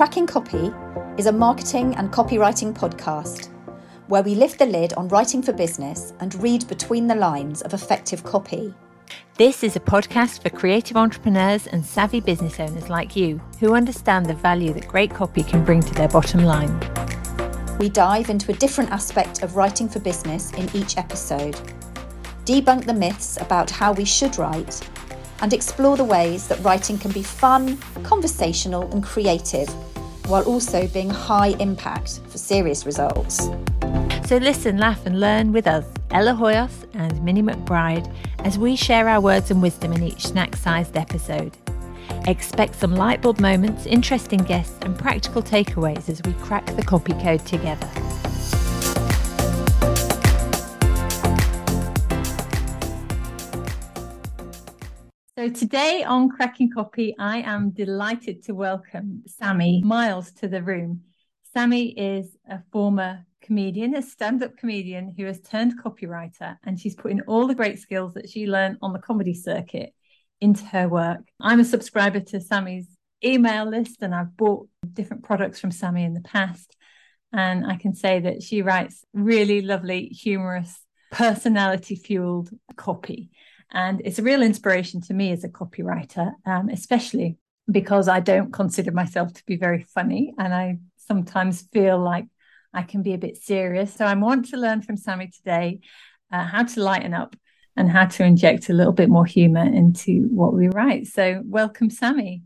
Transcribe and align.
Cracking 0.00 0.26
Copy 0.26 0.72
is 1.18 1.26
a 1.26 1.32
marketing 1.32 1.94
and 1.96 2.10
copywriting 2.10 2.72
podcast 2.72 3.50
where 4.08 4.22
we 4.22 4.34
lift 4.34 4.58
the 4.58 4.64
lid 4.64 4.94
on 4.94 5.08
writing 5.08 5.42
for 5.42 5.52
business 5.52 6.14
and 6.20 6.34
read 6.42 6.66
between 6.68 7.06
the 7.06 7.14
lines 7.14 7.60
of 7.60 7.74
effective 7.74 8.24
copy. 8.24 8.72
This 9.36 9.62
is 9.62 9.76
a 9.76 9.80
podcast 9.80 10.40
for 10.40 10.48
creative 10.48 10.96
entrepreneurs 10.96 11.66
and 11.66 11.84
savvy 11.84 12.20
business 12.20 12.58
owners 12.58 12.88
like 12.88 13.14
you 13.14 13.42
who 13.58 13.74
understand 13.74 14.24
the 14.24 14.32
value 14.32 14.72
that 14.72 14.88
great 14.88 15.12
copy 15.12 15.42
can 15.42 15.66
bring 15.66 15.82
to 15.82 15.92
their 15.92 16.08
bottom 16.08 16.44
line. 16.44 16.80
We 17.78 17.90
dive 17.90 18.30
into 18.30 18.52
a 18.52 18.54
different 18.54 18.92
aspect 18.92 19.42
of 19.42 19.54
writing 19.54 19.86
for 19.86 20.00
business 20.00 20.50
in 20.52 20.74
each 20.74 20.96
episode, 20.96 21.60
debunk 22.46 22.86
the 22.86 22.94
myths 22.94 23.36
about 23.38 23.70
how 23.70 23.92
we 23.92 24.06
should 24.06 24.38
write, 24.38 24.80
and 25.42 25.52
explore 25.52 25.98
the 25.98 26.04
ways 26.04 26.48
that 26.48 26.62
writing 26.64 26.96
can 26.96 27.12
be 27.12 27.22
fun, 27.22 27.76
conversational, 28.02 28.90
and 28.92 29.04
creative, 29.04 29.68
while 30.30 30.44
also 30.44 30.86
being 30.88 31.10
high 31.10 31.48
impact 31.58 32.20
for 32.28 32.38
serious 32.38 32.86
results. 32.86 33.48
So 34.26 34.36
listen, 34.36 34.78
laugh, 34.78 35.04
and 35.04 35.18
learn 35.18 35.52
with 35.52 35.66
us, 35.66 35.84
Ella 36.12 36.32
Hoyos 36.32 36.86
and 36.94 37.22
Minnie 37.24 37.42
McBride, 37.42 38.12
as 38.44 38.56
we 38.56 38.76
share 38.76 39.08
our 39.08 39.20
words 39.20 39.50
and 39.50 39.60
wisdom 39.60 39.92
in 39.92 40.04
each 40.04 40.28
snack 40.28 40.54
sized 40.54 40.96
episode. 40.96 41.56
Expect 42.26 42.76
some 42.76 42.94
lightbulb 42.94 43.40
moments, 43.40 43.86
interesting 43.86 44.40
guests, 44.40 44.76
and 44.82 44.96
practical 44.96 45.42
takeaways 45.42 46.08
as 46.08 46.22
we 46.22 46.32
crack 46.34 46.64
the 46.76 46.82
copy 46.82 47.12
code 47.14 47.44
together. 47.44 47.88
So 55.40 55.48
today 55.48 56.04
on 56.04 56.28
Cracking 56.28 56.70
Copy, 56.70 57.16
I 57.18 57.38
am 57.38 57.70
delighted 57.70 58.44
to 58.44 58.54
welcome 58.54 59.22
Sami 59.26 59.80
Miles 59.82 60.32
to 60.32 60.48
the 60.48 60.62
room. 60.62 61.00
Sami 61.54 61.98
is 61.98 62.36
a 62.46 62.60
former 62.70 63.24
comedian, 63.40 63.94
a 63.94 64.02
stand-up 64.02 64.58
comedian 64.58 65.14
who 65.16 65.24
has 65.24 65.40
turned 65.40 65.82
copywriter, 65.82 66.58
and 66.66 66.78
she's 66.78 66.94
putting 66.94 67.22
all 67.22 67.46
the 67.46 67.54
great 67.54 67.78
skills 67.78 68.12
that 68.12 68.28
she 68.28 68.46
learned 68.46 68.76
on 68.82 68.92
the 68.92 68.98
comedy 68.98 69.32
circuit 69.32 69.94
into 70.42 70.66
her 70.66 70.90
work. 70.90 71.20
I'm 71.40 71.60
a 71.60 71.64
subscriber 71.64 72.20
to 72.20 72.38
Sami's 72.38 72.88
email 73.24 73.64
list, 73.64 74.02
and 74.02 74.14
I've 74.14 74.36
bought 74.36 74.68
different 74.92 75.22
products 75.22 75.58
from 75.58 75.70
Sami 75.70 76.04
in 76.04 76.12
the 76.12 76.20
past. 76.20 76.76
And 77.32 77.64
I 77.64 77.76
can 77.76 77.94
say 77.94 78.20
that 78.20 78.42
she 78.42 78.60
writes 78.60 79.06
really 79.14 79.62
lovely, 79.62 80.08
humorous, 80.08 80.78
personality 81.10 81.96
fueled 81.96 82.50
copy. 82.76 83.30
And 83.72 84.02
it's 84.04 84.18
a 84.18 84.22
real 84.22 84.42
inspiration 84.42 85.00
to 85.02 85.14
me 85.14 85.32
as 85.32 85.44
a 85.44 85.48
copywriter, 85.48 86.32
um, 86.44 86.68
especially 86.68 87.36
because 87.70 88.08
I 88.08 88.20
don't 88.20 88.52
consider 88.52 88.90
myself 88.90 89.32
to 89.34 89.44
be 89.46 89.56
very 89.56 89.82
funny. 89.82 90.34
And 90.38 90.52
I 90.52 90.78
sometimes 90.96 91.62
feel 91.72 91.98
like 91.98 92.26
I 92.72 92.82
can 92.82 93.02
be 93.02 93.14
a 93.14 93.18
bit 93.18 93.36
serious. 93.36 93.94
So 93.94 94.04
I 94.04 94.14
want 94.14 94.48
to 94.50 94.56
learn 94.56 94.82
from 94.82 94.96
Sami 94.96 95.28
today 95.28 95.80
uh, 96.32 96.44
how 96.44 96.64
to 96.64 96.82
lighten 96.82 97.14
up 97.14 97.36
and 97.76 97.90
how 97.90 98.06
to 98.06 98.24
inject 98.24 98.68
a 98.68 98.72
little 98.72 98.92
bit 98.92 99.08
more 99.08 99.24
humor 99.24 99.64
into 99.64 100.28
what 100.30 100.52
we 100.52 100.68
write. 100.68 101.06
So 101.06 101.42
welcome, 101.44 101.90
Sami. 101.90 102.42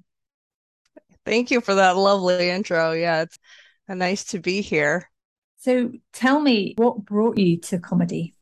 Thank 1.24 1.50
you 1.50 1.60
for 1.60 1.74
that 1.74 1.96
lovely 1.96 2.50
intro. 2.50 2.92
Yeah, 2.92 3.22
it's 3.22 3.38
nice 3.88 4.24
to 4.24 4.38
be 4.38 4.60
here. 4.60 5.10
So 5.58 5.92
tell 6.12 6.38
me 6.38 6.74
what 6.76 7.04
brought 7.04 7.38
you 7.38 7.58
to 7.60 7.78
comedy? 7.78 8.34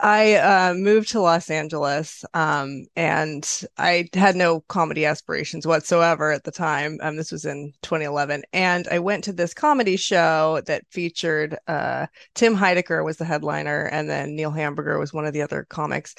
I 0.00 0.34
uh, 0.34 0.74
moved 0.74 1.08
to 1.10 1.20
Los 1.20 1.50
Angeles, 1.50 2.24
um, 2.32 2.86
and 2.94 3.48
I 3.76 4.08
had 4.14 4.36
no 4.36 4.60
comedy 4.60 5.04
aspirations 5.04 5.66
whatsoever 5.66 6.30
at 6.30 6.44
the 6.44 6.52
time. 6.52 6.98
Um, 7.02 7.16
this 7.16 7.32
was 7.32 7.44
in 7.44 7.72
2011, 7.82 8.44
and 8.52 8.86
I 8.92 9.00
went 9.00 9.24
to 9.24 9.32
this 9.32 9.52
comedy 9.52 9.96
show 9.96 10.60
that 10.66 10.84
featured 10.90 11.58
uh, 11.66 12.06
Tim 12.34 12.56
Heidecker 12.56 13.04
was 13.04 13.16
the 13.16 13.24
headliner, 13.24 13.86
and 13.86 14.08
then 14.08 14.36
Neil 14.36 14.52
Hamburger 14.52 15.00
was 15.00 15.12
one 15.12 15.26
of 15.26 15.32
the 15.32 15.42
other 15.42 15.66
comics. 15.68 16.14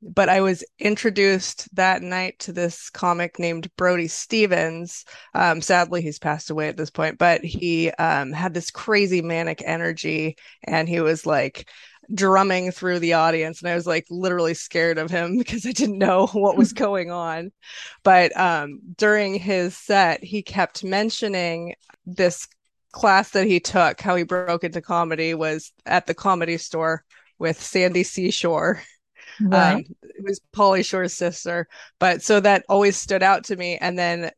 But 0.00 0.30
I 0.30 0.40
was 0.40 0.64
introduced 0.78 1.74
that 1.74 2.02
night 2.02 2.38
to 2.40 2.52
this 2.52 2.88
comic 2.88 3.38
named 3.38 3.68
Brody 3.76 4.08
Stevens. 4.08 5.04
Um, 5.34 5.60
sadly, 5.60 6.00
he's 6.00 6.20
passed 6.20 6.50
away 6.50 6.68
at 6.68 6.76
this 6.78 6.90
point, 6.90 7.18
but 7.18 7.44
he 7.44 7.90
um, 7.90 8.32
had 8.32 8.54
this 8.54 8.70
crazy 8.70 9.20
manic 9.20 9.60
energy, 9.66 10.36
and 10.64 10.88
he 10.88 11.00
was 11.00 11.26
like 11.26 11.68
drumming 12.14 12.70
through 12.70 12.98
the 12.98 13.12
audience 13.12 13.60
and 13.60 13.70
I 13.70 13.74
was 13.74 13.86
like 13.86 14.06
literally 14.08 14.54
scared 14.54 14.98
of 14.98 15.10
him 15.10 15.36
because 15.38 15.66
I 15.66 15.72
didn't 15.72 15.98
know 15.98 16.26
what 16.32 16.56
was 16.56 16.72
going 16.74 17.10
on. 17.10 17.52
But 18.02 18.38
um, 18.38 18.80
during 18.96 19.34
his 19.34 19.76
set, 19.76 20.22
he 20.22 20.42
kept 20.42 20.84
mentioning 20.84 21.74
this 22.06 22.48
class 22.92 23.30
that 23.30 23.46
he 23.46 23.60
took, 23.60 24.00
how 24.00 24.16
he 24.16 24.24
broke 24.24 24.64
into 24.64 24.80
comedy 24.80 25.34
was 25.34 25.72
at 25.86 26.06
the 26.06 26.14
comedy 26.14 26.56
store 26.56 27.04
with 27.38 27.60
Sandy 27.60 28.02
Seashore. 28.02 28.82
Right. 29.40 29.74
Um, 29.74 29.84
it 30.02 30.24
was 30.24 30.40
Pauly 30.54 30.84
Shore's 30.84 31.14
sister. 31.14 31.68
But 31.98 32.22
so 32.22 32.40
that 32.40 32.64
always 32.68 32.96
stood 32.96 33.22
out 33.22 33.44
to 33.44 33.56
me. 33.56 33.76
And 33.76 33.98
then 33.98 34.30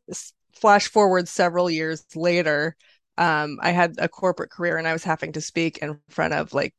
flash 0.53 0.87
forward 0.87 1.27
several 1.27 1.69
years 1.69 2.05
later, 2.15 2.75
um, 3.17 3.57
I 3.61 3.71
had 3.71 3.95
a 3.97 4.07
corporate 4.07 4.51
career 4.51 4.77
and 4.77 4.87
I 4.87 4.93
was 4.93 5.03
having 5.03 5.31
to 5.33 5.41
speak 5.41 5.79
in 5.79 5.99
front 6.09 6.33
of 6.33 6.53
like 6.53 6.75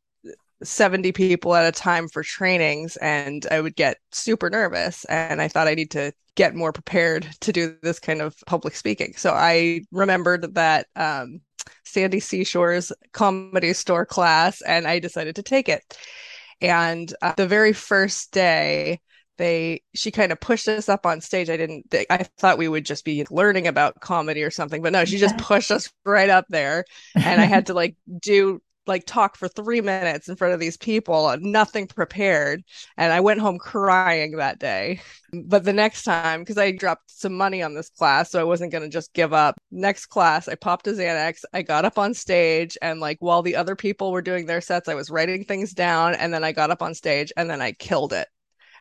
70 0.63 1.13
people 1.13 1.55
at 1.55 1.67
a 1.67 1.73
time 1.73 2.09
for 2.09 2.23
trainings 2.23 2.97
and 2.97 3.47
I 3.51 3.61
would 3.61 3.77
get 3.77 3.99
super 4.13 4.51
nervous 4.51 5.05
and 5.07 5.41
I 5.41 5.49
thought 5.49 5.69
I 5.69 5.75
need 5.75 5.91
to 5.93 6.13
get 6.35 6.55
more 6.55 6.73
prepared 6.73 7.29
to 7.41 7.53
do 7.53 7.77
this 7.83 7.99
kind 7.99 8.23
of 8.23 8.35
public 8.47 8.75
speaking. 8.75 9.15
So 9.17 9.33
I 9.33 9.83
remembered 9.91 10.55
that 10.55 10.87
um, 10.97 11.41
Sandy 11.85 12.21
Seashore's 12.21 12.93
comedy 13.13 13.73
store 13.73 14.07
class 14.07 14.63
and 14.63 14.87
I 14.87 14.99
decided 14.99 15.37
to 15.37 15.43
take 15.43 15.69
it. 15.69 15.83
And 16.61 17.13
uh, 17.23 17.35
the 17.37 17.47
very 17.47 17.73
first 17.73 18.33
day, 18.33 19.01
they 19.39 19.83
she 19.95 20.11
kind 20.11 20.31
of 20.31 20.41
pushed 20.41 20.69
us 20.69 20.89
up 20.89 21.07
on 21.07 21.21
stage. 21.21 21.51
I 21.51 21.57
didn't 21.57 21.91
think, 21.91 22.07
I 22.11 22.25
thought 22.39 22.59
we 22.59 22.69
would 22.69 22.85
just 22.85 23.05
be 23.05 23.27
learning 23.31 23.67
about 23.67 24.01
comedy 24.01 24.43
or 24.43 24.51
something, 24.51 24.83
but 24.83 24.93
no, 24.93 25.05
she 25.05 25.19
just 25.19 25.37
pushed 25.39 25.71
us 25.71 25.91
right 26.05 26.31
up 26.31 26.47
there 26.49 26.85
and 27.15 27.41
I 27.41 27.45
had 27.47 27.67
to 27.67 27.75
like 27.75 27.97
do 28.21 28.63
like 28.87 29.05
talk 29.07 29.37
for 29.37 29.49
three 29.49 29.81
minutes 29.81 30.29
in 30.29 30.37
front 30.37 30.55
of 30.55 30.61
these 30.61 30.77
people, 30.77 31.35
nothing 31.41 31.87
prepared. 31.87 32.65
And 32.97 33.13
I 33.13 33.21
went 33.21 33.41
home 33.41 33.59
crying 33.59 34.37
that 34.37 34.59
day. 34.59 35.01
But 35.33 35.65
the 35.65 35.73
next 35.73 36.03
time, 36.03 36.41
because 36.41 36.59
I 36.59 36.73
dropped 36.73 37.11
some 37.11 37.35
money 37.35 37.63
on 37.63 37.75
this 37.75 37.89
class, 37.89 38.31
so 38.31 38.41
I 38.41 38.45
wasn't 38.45 38.73
going 38.73 38.83
to 38.83 38.89
just 38.89 39.13
give 39.13 39.33
up. 39.33 39.57
Next 39.71 40.07
class, 40.07 40.49
I 40.49 40.57
popped 40.57 40.87
a 40.89 40.91
Xanax. 40.91 41.45
I 41.53 41.63
got 41.63 41.85
up 41.85 41.99
on 41.99 42.13
stage, 42.13 42.77
and 42.83 43.01
like 43.01 43.19
while 43.21 43.43
the 43.43 43.57
other 43.57 43.77
people 43.77 44.11
were 44.11 44.23
doing 44.23 44.47
their 44.47 44.61
sets, 44.61 44.89
I 44.89 44.95
was 44.95 45.11
writing 45.11 45.45
things 45.45 45.73
down. 45.73 46.15
And 46.15 46.35
then 46.35 46.45
I 46.45 46.53
got 46.53 46.71
up 46.71 46.83
on 46.83 46.95
stage 46.95 47.33
and 47.37 47.49
then 47.49 47.63
I 47.63 47.73
killed 47.73 48.13
it. 48.13 48.29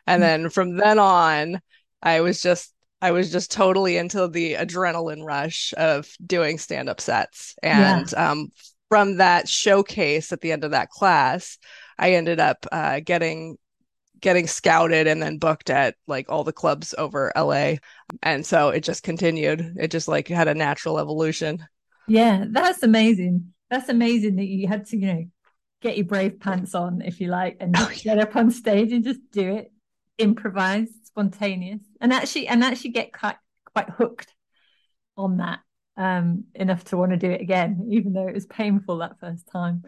And 0.06 0.22
mm-hmm. 0.22 0.42
then 0.42 0.50
from 0.50 0.76
then 0.76 0.98
on, 0.98 1.60
I 2.02 2.20
was 2.20 2.42
just 2.42 2.74
I 3.02 3.10
was 3.10 3.32
just 3.32 3.50
totally 3.50 3.96
into 3.96 4.28
the 4.28 4.54
adrenaline 4.54 5.24
rush 5.24 5.74
of 5.76 6.08
doing 6.24 6.56
stand 6.56 6.88
up 6.88 7.00
sets. 7.00 7.56
And 7.60 8.10
yeah. 8.12 8.30
um, 8.30 8.52
from 8.92 9.16
that 9.16 9.48
showcase 9.48 10.32
at 10.32 10.42
the 10.42 10.52
end 10.52 10.64
of 10.64 10.72
that 10.72 10.90
class, 10.90 11.56
I 11.98 12.12
ended 12.12 12.40
up 12.40 12.66
uh, 12.70 13.00
getting 13.00 13.56
getting 14.20 14.46
scouted 14.46 15.06
and 15.06 15.22
then 15.22 15.38
booked 15.38 15.70
at 15.70 15.94
like 16.06 16.26
all 16.28 16.44
the 16.44 16.52
clubs 16.52 16.94
over 16.98 17.32
LA. 17.34 17.76
And 18.22 18.44
so 18.44 18.68
it 18.68 18.80
just 18.80 19.02
continued. 19.02 19.76
It 19.80 19.90
just 19.90 20.08
like 20.08 20.28
had 20.28 20.46
a 20.46 20.54
natural 20.54 20.98
evolution. 20.98 21.66
Yeah, 22.06 22.44
that's 22.50 22.82
amazing. 22.82 23.54
That's 23.70 23.88
amazing 23.88 24.36
that 24.36 24.44
you 24.44 24.68
had 24.68 24.84
to, 24.88 24.98
you 24.98 25.06
know, 25.06 25.24
get 25.80 25.96
your 25.96 26.04
brave 26.04 26.38
pants 26.38 26.74
on, 26.74 27.00
if 27.00 27.18
you 27.18 27.28
like, 27.28 27.56
and 27.60 27.74
oh, 27.78 27.90
yeah. 27.94 28.16
get 28.16 28.18
up 28.18 28.36
on 28.36 28.50
stage 28.50 28.92
and 28.92 29.02
just 29.02 29.20
do 29.30 29.54
it, 29.54 29.72
improvise, 30.18 30.90
spontaneous, 31.04 31.80
and 31.98 32.12
actually 32.12 32.46
and 32.46 32.62
actually 32.62 32.90
get 32.90 33.10
quite 33.14 33.36
quite 33.72 33.88
hooked 33.88 34.34
on 35.16 35.38
that 35.38 35.60
um, 35.96 36.44
enough 36.54 36.84
to 36.84 36.96
want 36.96 37.12
to 37.12 37.16
do 37.18 37.30
it 37.30 37.40
again, 37.40 37.88
even 37.90 38.12
though 38.12 38.28
it 38.28 38.34
was 38.34 38.46
painful 38.46 38.98
that 38.98 39.18
first 39.20 39.48
time. 39.52 39.84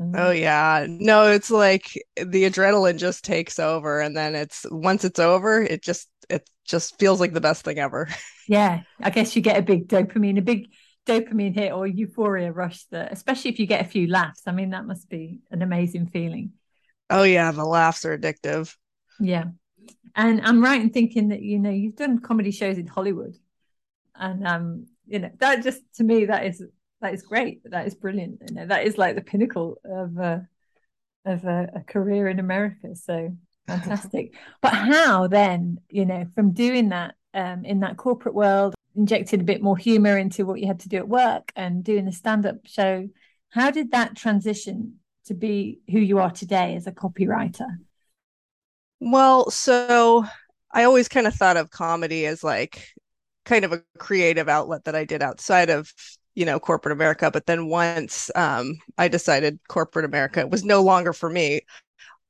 Um, 0.00 0.14
oh 0.14 0.30
yeah, 0.30 0.86
no, 0.88 1.26
it's 1.30 1.50
like 1.50 1.92
the 2.16 2.44
adrenaline 2.44 2.98
just 2.98 3.24
takes 3.24 3.58
over, 3.58 4.00
and 4.00 4.16
then 4.16 4.34
it's 4.34 4.66
once 4.70 5.04
it's 5.04 5.18
over, 5.20 5.62
it 5.62 5.82
just 5.82 6.08
it 6.28 6.48
just 6.64 6.98
feels 6.98 7.20
like 7.20 7.32
the 7.32 7.40
best 7.40 7.64
thing 7.64 7.78
ever. 7.78 8.08
Yeah, 8.46 8.82
I 9.00 9.10
guess 9.10 9.34
you 9.36 9.42
get 9.42 9.56
a 9.58 9.62
big 9.62 9.88
dopamine, 9.88 10.38
a 10.38 10.42
big 10.42 10.68
dopamine 11.06 11.54
hit 11.54 11.72
or 11.72 11.86
euphoria 11.86 12.52
rush 12.52 12.84
that, 12.86 13.12
especially 13.12 13.50
if 13.50 13.58
you 13.58 13.66
get 13.66 13.80
a 13.84 13.88
few 13.88 14.06
laughs. 14.06 14.42
I 14.46 14.52
mean, 14.52 14.70
that 14.70 14.86
must 14.86 15.08
be 15.08 15.40
an 15.50 15.62
amazing 15.62 16.08
feeling. 16.08 16.52
Oh 17.10 17.22
yeah, 17.22 17.50
the 17.52 17.64
laughs 17.64 18.04
are 18.04 18.16
addictive. 18.16 18.74
Yeah, 19.18 19.44
and 20.16 20.40
I'm 20.42 20.62
right 20.62 20.80
in 20.80 20.90
thinking 20.90 21.28
that 21.28 21.42
you 21.42 21.58
know 21.58 21.70
you've 21.70 21.96
done 21.96 22.20
comedy 22.20 22.50
shows 22.50 22.78
in 22.78 22.86
Hollywood, 22.86 23.36
and 24.14 24.46
um, 24.46 24.86
you 25.06 25.18
know 25.18 25.30
that 25.38 25.62
just 25.62 25.82
to 25.94 26.04
me 26.04 26.26
that 26.26 26.46
is 26.46 26.62
that 27.00 27.14
is 27.14 27.22
great 27.22 27.60
that 27.64 27.86
is 27.86 27.94
brilliant 27.94 28.40
you 28.48 28.54
know 28.54 28.66
that 28.66 28.86
is 28.86 28.98
like 28.98 29.14
the 29.14 29.22
pinnacle 29.22 29.78
of 29.84 30.16
a 30.18 30.46
of 31.24 31.44
a, 31.44 31.68
a 31.76 31.80
career 31.80 32.28
in 32.28 32.38
america 32.38 32.94
so 32.94 33.34
fantastic 33.66 34.34
but 34.60 34.74
how 34.74 35.26
then 35.26 35.78
you 35.88 36.04
know 36.04 36.26
from 36.34 36.52
doing 36.52 36.90
that 36.90 37.14
um, 37.32 37.64
in 37.64 37.80
that 37.80 37.96
corporate 37.96 38.34
world 38.34 38.74
injected 38.96 39.40
a 39.40 39.44
bit 39.44 39.62
more 39.62 39.76
humor 39.76 40.16
into 40.16 40.46
what 40.46 40.60
you 40.60 40.66
had 40.66 40.80
to 40.80 40.88
do 40.88 40.96
at 40.96 41.08
work 41.08 41.52
and 41.56 41.84
doing 41.84 42.04
the 42.04 42.12
stand-up 42.12 42.58
show. 42.64 43.08
How 43.50 43.70
did 43.70 43.90
that 43.92 44.16
transition 44.16 45.00
to 45.26 45.34
be 45.34 45.80
who 45.90 45.98
you 45.98 46.18
are 46.18 46.30
today 46.30 46.76
as 46.76 46.86
a 46.86 46.92
copywriter? 46.92 47.66
Well, 49.00 49.50
so 49.50 50.24
I 50.72 50.84
always 50.84 51.08
kind 51.08 51.26
of 51.26 51.34
thought 51.34 51.56
of 51.56 51.70
comedy 51.70 52.26
as 52.26 52.44
like 52.44 52.88
kind 53.44 53.64
of 53.64 53.72
a 53.72 53.82
creative 53.98 54.48
outlet 54.48 54.84
that 54.84 54.94
I 54.94 55.04
did 55.04 55.22
outside 55.22 55.70
of 55.70 55.92
you 56.34 56.44
know 56.46 56.58
corporate 56.60 56.92
America. 56.92 57.30
But 57.30 57.46
then 57.46 57.68
once 57.68 58.30
um, 58.34 58.74
I 58.98 59.08
decided 59.08 59.58
corporate 59.68 60.04
America 60.04 60.46
was 60.46 60.64
no 60.64 60.82
longer 60.82 61.12
for 61.12 61.30
me, 61.30 61.62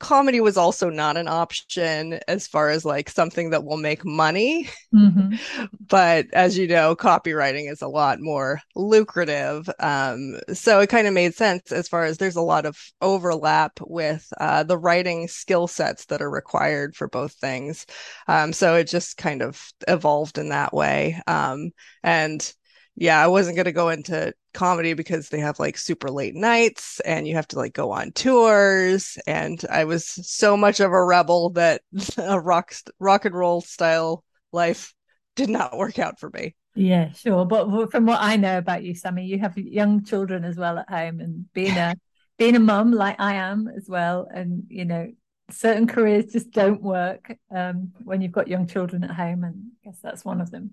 comedy 0.00 0.40
was 0.40 0.56
also 0.56 0.90
not 0.90 1.16
an 1.16 1.28
option 1.28 2.18
as 2.28 2.46
far 2.46 2.70
as 2.70 2.84
like 2.84 3.08
something 3.08 3.50
that 3.50 3.64
will 3.64 3.76
make 3.76 4.04
money. 4.04 4.68
Mm-hmm. 4.94 5.64
but 5.88 6.26
as 6.32 6.58
you 6.58 6.66
know, 6.66 6.96
copywriting 6.96 7.70
is 7.70 7.82
a 7.82 7.88
lot 7.88 8.20
more 8.20 8.60
lucrative. 8.74 9.68
Um, 9.78 10.38
so 10.52 10.80
it 10.80 10.88
kind 10.88 11.06
of 11.06 11.14
made 11.14 11.34
sense 11.34 11.72
as 11.72 11.88
far 11.88 12.04
as 12.04 12.18
there's 12.18 12.36
a 12.36 12.42
lot 12.42 12.66
of 12.66 12.76
overlap 13.00 13.80
with 13.80 14.26
uh, 14.38 14.62
the 14.64 14.78
writing 14.78 15.28
skill 15.28 15.66
sets 15.66 16.06
that 16.06 16.22
are 16.22 16.30
required 16.30 16.94
for 16.96 17.08
both 17.08 17.32
things. 17.34 17.86
Um, 18.28 18.52
so 18.52 18.74
it 18.76 18.88
just 18.88 19.16
kind 19.16 19.42
of 19.42 19.62
evolved 19.86 20.38
in 20.38 20.50
that 20.50 20.74
way. 20.74 21.20
Um, 21.26 21.70
and 22.02 22.52
yeah, 22.96 23.22
I 23.22 23.26
wasn't 23.26 23.56
going 23.56 23.64
to 23.64 23.72
go 23.72 23.88
into 23.88 24.32
comedy 24.52 24.94
because 24.94 25.28
they 25.28 25.40
have 25.40 25.58
like 25.58 25.76
super 25.76 26.10
late 26.10 26.34
nights 26.34 27.00
and 27.00 27.26
you 27.26 27.34
have 27.34 27.48
to 27.48 27.58
like 27.58 27.72
go 27.72 27.90
on 27.90 28.12
tours. 28.12 29.18
And 29.26 29.62
I 29.70 29.84
was 29.84 30.06
so 30.06 30.56
much 30.56 30.80
of 30.80 30.92
a 30.92 31.04
rebel 31.04 31.50
that 31.50 31.82
a 32.18 32.40
rock 32.40 32.72
rock 33.00 33.24
and 33.24 33.34
roll 33.34 33.60
style 33.60 34.24
life 34.52 34.94
did 35.34 35.48
not 35.48 35.76
work 35.76 35.98
out 35.98 36.20
for 36.20 36.30
me. 36.30 36.54
Yeah, 36.76 37.12
sure. 37.12 37.44
But 37.44 37.90
from 37.90 38.06
what 38.06 38.18
I 38.20 38.36
know 38.36 38.58
about 38.58 38.84
you, 38.84 38.94
Sami, 38.94 39.24
you 39.26 39.38
have 39.40 39.56
young 39.58 40.04
children 40.04 40.44
as 40.44 40.56
well 40.56 40.78
at 40.78 40.88
home, 40.90 41.20
and 41.20 41.52
being 41.52 41.76
a 41.76 41.96
being 42.38 42.56
a 42.56 42.60
mum 42.60 42.92
like 42.92 43.16
I 43.20 43.34
am 43.34 43.68
as 43.68 43.88
well, 43.88 44.28
and 44.32 44.64
you 44.68 44.84
know, 44.84 45.08
certain 45.50 45.86
careers 45.86 46.32
just 46.32 46.50
don't 46.50 46.82
work 46.82 47.36
um, 47.54 47.92
when 48.02 48.22
you've 48.22 48.32
got 48.32 48.48
young 48.48 48.66
children 48.66 49.04
at 49.04 49.10
home, 49.10 49.44
and 49.44 49.54
I 49.84 49.90
guess 49.90 49.98
that's 50.02 50.24
one 50.24 50.40
of 50.40 50.50
them. 50.50 50.72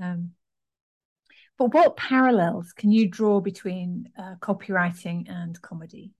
Um, 0.00 0.30
but 1.58 1.72
what 1.72 1.96
parallels 1.96 2.72
can 2.72 2.92
you 2.92 3.08
draw 3.08 3.40
between 3.40 4.10
uh, 4.18 4.34
copywriting 4.40 5.30
and 5.30 5.60
comedy? 5.62 6.12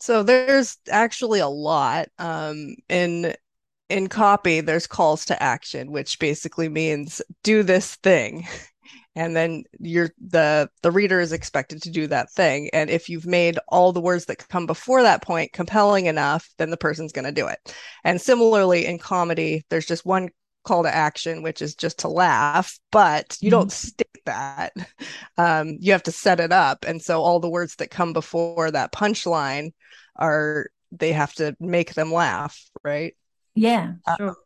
So 0.00 0.22
there's 0.22 0.78
actually 0.90 1.40
a 1.40 1.48
lot. 1.48 2.08
Um, 2.18 2.76
in 2.88 3.34
in 3.88 4.08
copy, 4.08 4.60
there's 4.60 4.86
calls 4.86 5.24
to 5.26 5.40
action, 5.42 5.92
which 5.92 6.18
basically 6.18 6.68
means 6.68 7.22
do 7.42 7.62
this 7.62 7.96
thing. 7.96 8.46
And 9.16 9.34
then 9.34 9.64
you're 9.80 10.10
the 10.20 10.68
the 10.82 10.90
reader 10.90 11.20
is 11.20 11.32
expected 11.32 11.82
to 11.82 11.90
do 11.90 12.06
that 12.08 12.30
thing. 12.30 12.68
And 12.74 12.90
if 12.90 13.08
you've 13.08 13.26
made 13.26 13.58
all 13.68 13.90
the 13.90 14.00
words 14.00 14.26
that 14.26 14.46
come 14.48 14.66
before 14.66 15.02
that 15.02 15.22
point 15.22 15.54
compelling 15.54 16.04
enough, 16.04 16.46
then 16.58 16.68
the 16.68 16.76
person's 16.76 17.12
going 17.12 17.24
to 17.24 17.32
do 17.32 17.46
it. 17.46 17.74
And 18.04 18.20
similarly 18.20 18.84
in 18.84 18.98
comedy, 18.98 19.64
there's 19.70 19.86
just 19.86 20.04
one 20.04 20.28
call 20.66 20.82
to 20.82 20.94
action, 20.94 21.42
which 21.42 21.62
is 21.62 21.74
just 21.74 22.00
to 22.00 22.08
laugh, 22.08 22.78
but 22.92 23.36
you 23.40 23.50
mm-hmm. 23.50 23.58
don't 23.60 23.72
stick 23.72 24.20
that. 24.26 24.74
Um, 25.38 25.76
you 25.80 25.92
have 25.92 26.02
to 26.04 26.12
set 26.12 26.40
it 26.40 26.52
up. 26.52 26.84
And 26.86 27.00
so 27.00 27.22
all 27.22 27.40
the 27.40 27.48
words 27.48 27.76
that 27.76 27.90
come 27.90 28.12
before 28.12 28.70
that 28.70 28.92
punchline 28.92 29.72
are, 30.16 30.66
they 30.92 31.12
have 31.12 31.32
to 31.34 31.56
make 31.60 31.94
them 31.94 32.12
laugh, 32.12 32.58
right? 32.82 33.14
Yeah, 33.54 33.94
uh, 34.06 34.16
sure. 34.16 34.36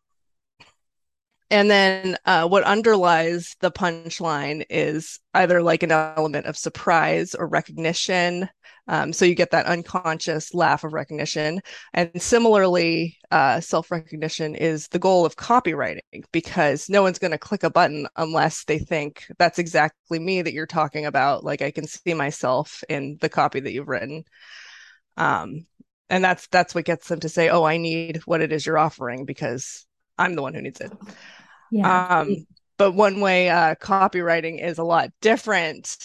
And 1.51 1.69
then 1.69 2.17
uh, 2.25 2.47
what 2.47 2.63
underlies 2.63 3.55
the 3.59 3.71
punchline 3.71 4.63
is 4.69 5.19
either 5.33 5.61
like 5.61 5.83
an 5.83 5.91
element 5.91 6.45
of 6.45 6.57
surprise 6.57 7.35
or 7.35 7.47
recognition 7.47 8.49
um, 8.87 9.13
so 9.13 9.25
you 9.25 9.35
get 9.35 9.51
that 9.51 9.67
unconscious 9.67 10.53
laugh 10.53 10.83
of 10.83 10.93
recognition. 10.93 11.61
And 11.93 12.11
similarly, 12.21 13.17
uh, 13.29 13.61
self 13.61 13.91
recognition 13.91 14.55
is 14.55 14.87
the 14.87 14.99
goal 14.99 15.25
of 15.25 15.35
copywriting 15.35 16.23
because 16.31 16.89
no 16.89 17.01
one's 17.01 17.19
going 17.19 17.31
to 17.31 17.37
click 17.37 17.63
a 17.63 17.69
button 17.69 18.07
unless 18.15 18.65
they 18.65 18.79
think 18.79 19.25
that's 19.37 19.59
exactly 19.59 20.19
me 20.19 20.41
that 20.41 20.53
you're 20.53 20.65
talking 20.65 21.05
about. 21.05 21.43
Like 21.43 21.61
I 21.61 21.71
can 21.71 21.87
see 21.87 22.13
myself 22.13 22.83
in 22.89 23.17
the 23.21 23.29
copy 23.29 23.59
that 23.59 23.71
you've 23.71 23.87
written. 23.87 24.23
Um, 25.17 25.65
and 26.09 26.23
that's 26.23 26.47
that's 26.47 26.75
what 26.75 26.85
gets 26.85 27.07
them 27.07 27.21
to 27.21 27.29
say, 27.29 27.49
"Oh, 27.49 27.63
I 27.63 27.77
need 27.77 28.17
what 28.25 28.41
it 28.41 28.51
is 28.51 28.65
you're 28.65 28.77
offering 28.77 29.25
because 29.25 29.85
I'm 30.17 30.35
the 30.35 30.41
one 30.41 30.53
who 30.53 30.61
needs 30.61 30.81
it." 30.81 30.91
Yeah. 31.71 32.07
Um, 32.07 32.45
but 32.77 32.91
one 32.91 33.21
way 33.21 33.49
uh, 33.49 33.75
copywriting 33.75 34.63
is 34.63 34.77
a 34.77 34.83
lot 34.83 35.11
different 35.21 35.97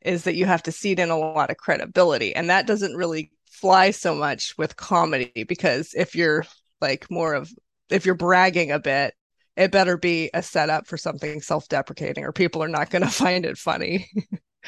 is 0.00 0.24
that 0.24 0.36
you 0.36 0.46
have 0.46 0.62
to 0.62 0.72
seed 0.72 0.98
in 0.98 1.10
a 1.10 1.18
lot 1.18 1.50
of 1.50 1.56
credibility 1.56 2.34
and 2.34 2.48
that 2.48 2.66
doesn't 2.66 2.94
really 2.94 3.30
fly 3.50 3.90
so 3.90 4.14
much 4.14 4.56
with 4.56 4.76
comedy 4.76 5.44
because 5.48 5.94
if 5.94 6.14
you're 6.14 6.44
like 6.80 7.10
more 7.10 7.34
of 7.34 7.50
if 7.90 8.06
you're 8.06 8.14
bragging 8.14 8.70
a 8.70 8.78
bit 8.78 9.14
it 9.56 9.72
better 9.72 9.96
be 9.96 10.30
a 10.32 10.42
setup 10.42 10.86
for 10.86 10.96
something 10.96 11.40
self-deprecating 11.40 12.24
or 12.24 12.32
people 12.32 12.62
are 12.62 12.68
not 12.68 12.90
going 12.90 13.02
to 13.02 13.10
find 13.10 13.44
it 13.44 13.58
funny. 13.58 14.08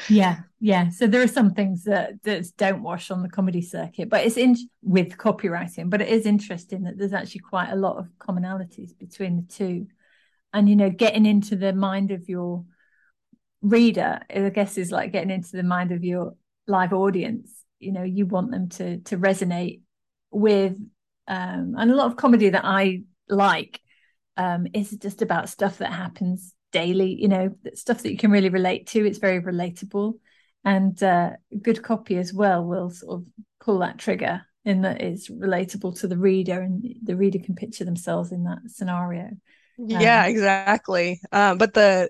Yeah 0.09 0.39
yeah. 0.59 0.89
So 0.89 1.07
there 1.07 1.21
are 1.21 1.27
some 1.27 1.53
things 1.53 1.85
that 1.85 2.21
that 2.23 2.45
don't 2.57 2.83
wash 2.83 3.11
on 3.11 3.23
the 3.23 3.29
comedy 3.29 3.61
circuit 3.61 4.09
but 4.09 4.25
it's 4.25 4.37
in 4.37 4.57
with 4.81 5.17
copywriting 5.17 5.89
but 5.89 6.01
it 6.01 6.09
is 6.09 6.25
interesting 6.25 6.83
that 6.83 6.97
there's 6.97 7.13
actually 7.13 7.41
quite 7.41 7.69
a 7.69 7.77
lot 7.77 7.97
of 7.97 8.09
commonalities 8.19 8.97
between 8.97 9.37
the 9.37 9.43
two 9.43 9.87
and 10.53 10.69
you 10.69 10.75
know 10.75 10.89
getting 10.89 11.25
into 11.25 11.55
the 11.55 11.73
mind 11.73 12.11
of 12.11 12.27
your 12.27 12.65
reader, 13.61 14.19
I 14.33 14.49
guess, 14.49 14.77
is 14.77 14.91
like 14.91 15.11
getting 15.11 15.31
into 15.31 15.51
the 15.57 15.63
mind 15.63 15.91
of 15.91 16.03
your 16.03 16.35
live 16.67 16.93
audience. 16.93 17.51
You 17.79 17.91
know, 17.91 18.03
you 18.03 18.25
want 18.25 18.51
them 18.51 18.69
to 18.69 18.99
to 18.99 19.17
resonate 19.17 19.81
with, 20.31 20.73
um, 21.27 21.75
and 21.77 21.91
a 21.91 21.95
lot 21.95 22.07
of 22.07 22.17
comedy 22.17 22.49
that 22.49 22.65
I 22.65 23.03
like 23.27 23.79
um, 24.37 24.67
is 24.73 24.91
just 24.91 25.21
about 25.21 25.49
stuff 25.49 25.79
that 25.79 25.93
happens 25.93 26.53
daily. 26.71 27.15
You 27.19 27.27
know, 27.27 27.55
stuff 27.73 28.03
that 28.03 28.11
you 28.11 28.17
can 28.17 28.31
really 28.31 28.49
relate 28.49 28.87
to. 28.87 29.05
It's 29.05 29.19
very 29.19 29.41
relatable, 29.41 30.13
and 30.65 31.01
uh, 31.03 31.31
good 31.61 31.83
copy 31.83 32.17
as 32.17 32.33
well 32.33 32.63
will 32.63 32.89
sort 32.89 33.21
of 33.21 33.25
pull 33.59 33.79
that 33.79 33.97
trigger 33.97 34.41
in 34.65 34.81
that 34.81 35.01
it's 35.01 35.29
relatable 35.29 35.99
to 35.99 36.07
the 36.07 36.17
reader, 36.17 36.61
and 36.61 36.85
the 37.03 37.15
reader 37.15 37.39
can 37.39 37.55
picture 37.55 37.85
themselves 37.85 38.31
in 38.31 38.43
that 38.43 38.59
scenario. 38.67 39.29
Yeah, 39.87 40.23
um, 40.25 40.29
exactly. 40.29 41.21
Um, 41.31 41.57
but 41.57 41.73
the 41.73 42.09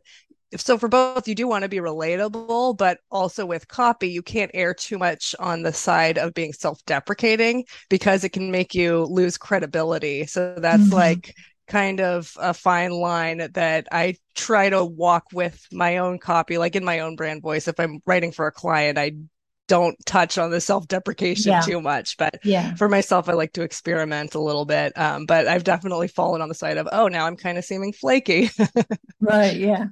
so 0.58 0.78
for 0.78 0.88
both 0.88 1.28
you 1.28 1.36
do 1.36 1.48
want 1.48 1.62
to 1.62 1.70
be 1.70 1.78
relatable 1.78 2.76
but 2.76 3.00
also 3.12 3.46
with 3.46 3.68
copy 3.68 4.10
you 4.10 4.24
can't 4.24 4.50
err 4.56 4.74
too 4.74 4.98
much 4.98 5.36
on 5.40 5.62
the 5.62 5.72
side 5.72 6.18
of 6.18 6.34
being 6.34 6.54
self-deprecating 6.54 7.64
because 7.90 8.24
it 8.24 8.30
can 8.30 8.50
make 8.50 8.74
you 8.74 9.06
lose 9.06 9.38
credibility 9.38 10.26
so 10.26 10.56
that's 10.58 10.84
mm-hmm. 10.84 10.96
like 10.96 11.36
kind 11.68 12.02
of 12.02 12.34
a 12.40 12.52
fine 12.52 12.90
line 12.90 13.48
that 13.54 13.88
I 13.92 14.16
try 14.34 14.72
to 14.72 14.84
walk 14.84 15.26
with 15.32 15.64
my 15.72 15.98
own 15.98 16.18
copy 16.18 16.58
like 16.58 16.76
in 16.76 16.84
my 16.84 17.02
own 17.02 17.16
brand 17.16 17.44
voice 17.44 17.68
if 17.68 17.80
I'm 17.80 18.02
writing 18.08 18.32
for 18.32 18.48
a 18.48 18.52
client 18.52 18.98
I 18.98 19.12
don't 19.70 19.96
touch 20.06 20.38
on 20.38 20.52
the 20.52 20.60
self-deprecation 20.60 21.54
yeah. 21.54 21.62
too 21.62 21.80
much 21.80 22.18
but 22.18 22.40
yeah 22.44 22.76
for 22.76 22.90
myself 22.90 23.30
i 23.30 23.34
like 23.34 23.54
to 23.54 23.62
experiment 23.62 24.36
a 24.36 24.40
little 24.40 24.66
bit 24.66 24.92
um, 24.98 25.26
but 25.26 25.48
i've 25.48 25.64
definitely 25.64 26.10
fallen 26.10 26.42
on 26.42 26.50
the 26.50 26.56
side 26.56 26.78
of 26.78 26.90
oh 26.92 27.08
now 27.08 27.26
i'm 27.26 27.38
kind 27.38 27.58
of 27.58 27.64
seeming 27.64 27.94
flaky 27.94 28.50
right 29.22 29.56
yeah 29.56 29.86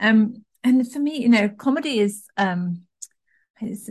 um, 0.00 0.44
and 0.64 0.90
for 0.90 0.98
me, 0.98 1.18
you 1.18 1.28
know, 1.28 1.48
comedy 1.48 2.00
is 2.00 2.24
um, 2.36 2.82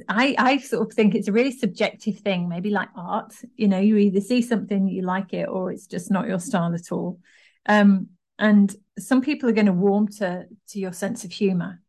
I 0.07 0.35
I 0.37 0.57
sort 0.57 0.87
of 0.87 0.93
think 0.93 1.15
it's 1.15 1.27
a 1.27 1.33
really 1.33 1.51
subjective 1.51 2.19
thing, 2.19 2.47
maybe 2.47 2.69
like 2.69 2.89
art. 2.95 3.33
You 3.55 3.67
know, 3.67 3.79
you 3.79 3.97
either 3.97 4.21
see 4.21 4.41
something 4.41 4.87
you 4.87 5.01
like 5.01 5.33
it, 5.33 5.47
or 5.47 5.71
it's 5.71 5.87
just 5.87 6.11
not 6.11 6.27
your 6.27 6.39
style 6.39 6.73
at 6.73 6.91
all. 6.91 7.19
Um, 7.65 8.09
and 8.39 8.73
some 8.99 9.21
people 9.21 9.49
are 9.49 9.53
going 9.53 9.65
to 9.65 9.73
warm 9.73 10.07
to 10.19 10.45
to 10.69 10.79
your 10.79 10.93
sense 10.93 11.25
of 11.25 11.31
humor 11.31 11.81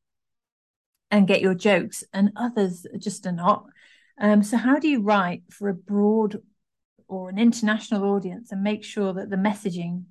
and 1.10 1.28
get 1.28 1.40
your 1.40 1.54
jokes, 1.54 2.04
and 2.12 2.30
others 2.36 2.86
just 2.98 3.26
are 3.26 3.32
not. 3.32 3.64
Um, 4.20 4.42
so, 4.42 4.56
how 4.56 4.78
do 4.78 4.88
you 4.88 5.00
write 5.00 5.42
for 5.50 5.68
a 5.68 5.74
broad 5.74 6.42
or 7.08 7.30
an 7.30 7.38
international 7.38 8.04
audience 8.04 8.52
and 8.52 8.62
make 8.62 8.84
sure 8.84 9.12
that 9.14 9.30
the 9.30 9.36
messaging 9.36 10.04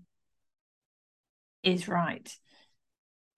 is 1.64 1.88
right? 1.88 2.32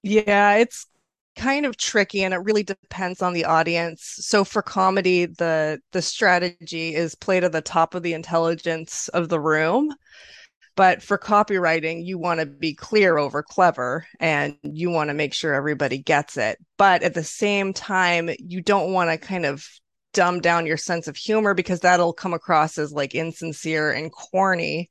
Yeah, 0.04 0.56
it's 0.56 0.88
kind 1.36 1.66
of 1.66 1.78
tricky 1.78 2.24
and 2.24 2.34
it 2.34 2.38
really 2.38 2.64
depends 2.64 3.22
on 3.22 3.34
the 3.34 3.46
audience. 3.46 4.18
So 4.20 4.44
for 4.44 4.62
comedy, 4.62 5.26
the 5.26 5.80
the 5.92 6.02
strategy 6.02 6.96
is 6.96 7.16
play 7.16 7.40
to 7.40 7.50
the 7.50 7.62
top 7.62 7.96
of 7.96 8.04
the 8.04 8.14
intelligence 8.14 9.08
of 9.10 9.30
the 9.30 9.40
room. 9.40 9.94
But 10.80 11.04
for 11.04 11.18
copywriting, 11.18 12.06
you 12.06 12.18
want 12.18 12.40
to 12.40 12.46
be 12.46 12.74
clear 12.74 13.18
over 13.18 13.44
clever 13.44 14.08
and 14.18 14.56
you 14.64 14.90
want 14.90 15.10
to 15.10 15.14
make 15.14 15.34
sure 15.34 15.54
everybody 15.54 15.98
gets 15.98 16.38
it. 16.38 16.58
But 16.78 17.04
at 17.04 17.14
the 17.14 17.22
same 17.22 17.74
time, 17.74 18.30
you 18.40 18.62
don't 18.62 18.94
want 18.94 19.10
to 19.10 19.18
kind 19.18 19.46
of 19.46 19.68
dumb 20.14 20.40
down 20.40 20.66
your 20.66 20.78
sense 20.78 21.10
of 21.10 21.18
humor 21.18 21.54
because 21.54 21.82
that'll 21.82 22.14
come 22.14 22.34
across 22.34 22.78
as 22.78 22.94
like 22.94 23.14
insincere 23.14 23.92
and 23.92 24.10
corny. 24.10 24.90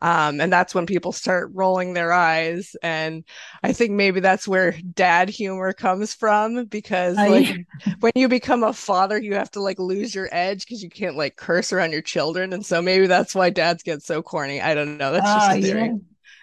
Um, 0.00 0.40
and 0.40 0.52
that's 0.52 0.74
when 0.74 0.86
people 0.86 1.12
start 1.12 1.50
rolling 1.52 1.92
their 1.92 2.12
eyes. 2.12 2.76
And 2.82 3.24
I 3.62 3.72
think 3.72 3.92
maybe 3.92 4.20
that's 4.20 4.46
where 4.46 4.76
dad 4.94 5.28
humor 5.28 5.72
comes 5.72 6.14
from 6.14 6.66
because 6.66 7.16
like 7.16 7.66
when 8.00 8.12
you 8.14 8.28
become 8.28 8.62
a 8.62 8.72
father, 8.72 9.18
you 9.18 9.34
have 9.34 9.50
to 9.52 9.60
like 9.60 9.78
lose 9.78 10.14
your 10.14 10.28
edge 10.30 10.64
because 10.64 10.82
you 10.82 10.90
can't 10.90 11.16
like 11.16 11.36
curse 11.36 11.72
around 11.72 11.92
your 11.92 12.02
children. 12.02 12.52
And 12.52 12.64
so 12.64 12.80
maybe 12.80 13.06
that's 13.06 13.34
why 13.34 13.50
dads 13.50 13.82
get 13.82 14.02
so 14.02 14.22
corny. 14.22 14.60
I 14.60 14.74
don't 14.74 14.98
know. 14.98 15.12
That's 15.12 15.26
oh, 15.26 15.34
just 15.34 15.58
a 15.58 15.62
theory. 15.62 15.86
Yeah. 15.86 15.94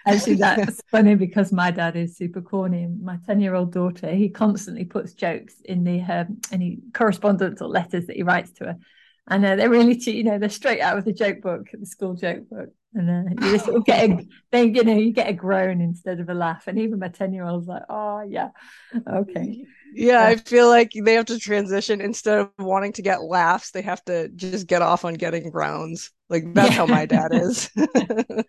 Actually, 0.06 0.36
that's 0.36 0.80
funny 0.90 1.16
because 1.16 1.52
my 1.52 1.70
dad 1.72 1.96
is 1.96 2.16
super 2.16 2.40
corny. 2.40 2.86
My 2.86 3.18
10 3.26 3.40
year 3.40 3.54
old 3.54 3.72
daughter, 3.72 4.14
he 4.14 4.28
constantly 4.28 4.84
puts 4.84 5.14
jokes 5.14 5.54
in 5.64 5.82
the 5.82 6.00
um, 6.02 6.40
any 6.52 6.78
correspondence 6.94 7.60
or 7.60 7.68
letters 7.68 8.06
that 8.06 8.16
he 8.16 8.22
writes 8.22 8.52
to 8.52 8.66
her. 8.66 8.76
And 9.28 9.44
uh, 9.44 9.56
they're 9.56 9.68
really, 9.68 9.98
you 9.98 10.22
know, 10.22 10.38
they're 10.38 10.48
straight 10.48 10.80
out 10.80 10.98
of 10.98 11.04
the 11.04 11.12
joke 11.12 11.40
book, 11.40 11.66
the 11.72 11.86
school 11.86 12.14
joke 12.14 12.48
book. 12.48 12.68
And 12.96 13.10
uh, 13.10 13.44
you 13.46 13.52
just 13.52 13.66
sort 13.66 13.76
of 13.76 13.84
get 13.84 14.08
a, 14.08 14.26
then, 14.50 14.74
you 14.74 14.82
know, 14.82 14.96
you 14.96 15.12
get 15.12 15.28
a 15.28 15.34
groan 15.34 15.82
instead 15.82 16.18
of 16.18 16.30
a 16.30 16.34
laugh. 16.34 16.66
And 16.66 16.78
even 16.78 16.98
my 16.98 17.08
10 17.08 17.34
year 17.34 17.44
old's 17.44 17.68
like, 17.68 17.82
oh, 17.90 18.22
yeah, 18.26 18.48
okay. 19.06 19.66
Yeah, 19.92 20.24
I 20.24 20.36
feel 20.36 20.68
like 20.68 20.92
they 20.94 21.14
have 21.14 21.26
to 21.26 21.38
transition 21.38 22.00
instead 22.00 22.38
of 22.38 22.50
wanting 22.58 22.94
to 22.94 23.02
get 23.02 23.22
laughs, 23.22 23.70
they 23.70 23.82
have 23.82 24.02
to 24.06 24.28
just 24.30 24.66
get 24.66 24.82
off 24.82 25.04
on 25.04 25.14
getting 25.14 25.50
groans. 25.50 26.10
Like 26.28 26.44
that's 26.54 26.70
yeah. 26.70 26.76
how 26.76 26.86
my 26.86 27.06
dad 27.06 27.34
is. 27.34 27.70
yeah, 27.76 28.42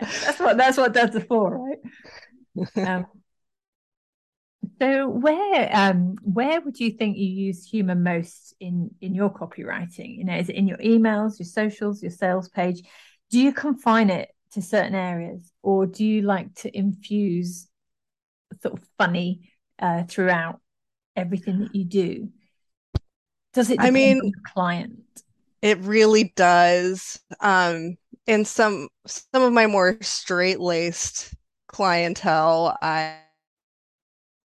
that's 0.00 0.38
what 0.38 0.56
that's 0.56 0.76
what 0.76 0.92
dads 0.92 1.16
are 1.16 1.20
for, 1.20 1.58
right? 1.58 1.78
Um, 2.76 3.06
so 4.78 5.08
where 5.08 5.70
um 5.72 6.16
where 6.22 6.60
would 6.60 6.78
you 6.78 6.90
think 6.90 7.16
you 7.16 7.26
use 7.26 7.66
humor 7.66 7.94
most 7.94 8.54
in 8.60 8.90
in 9.00 9.14
your 9.14 9.30
copywriting? 9.30 10.18
You 10.18 10.24
know, 10.24 10.36
is 10.36 10.48
it 10.48 10.56
in 10.56 10.68
your 10.68 10.78
emails, 10.78 11.38
your 11.38 11.46
socials, 11.46 12.02
your 12.02 12.10
sales 12.10 12.48
page? 12.48 12.82
Do 13.32 13.40
you 13.40 13.52
confine 13.52 14.10
it 14.10 14.30
to 14.52 14.60
certain 14.62 14.94
areas, 14.94 15.50
or 15.62 15.86
do 15.86 16.04
you 16.04 16.20
like 16.22 16.54
to 16.56 16.76
infuse 16.76 17.66
sort 18.60 18.74
of 18.74 18.84
funny 18.98 19.50
uh, 19.78 20.04
throughout 20.04 20.60
everything 21.16 21.60
that 21.60 21.74
you 21.74 21.84
do? 21.84 22.28
Does 23.54 23.70
it? 23.70 23.80
I 23.80 23.90
mean, 23.90 24.32
client. 24.46 25.00
It 25.62 25.78
really 25.78 26.32
does. 26.36 27.20
Um, 27.40 27.96
in 28.26 28.44
some 28.44 28.88
some 29.06 29.42
of 29.42 29.52
my 29.54 29.66
more 29.66 29.96
straight 30.02 30.60
laced 30.60 31.34
clientele, 31.68 32.76
I 32.82 33.16